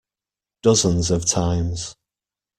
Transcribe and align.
Dozens 0.63 1.11
of 1.11 1.25
times. 1.27 1.93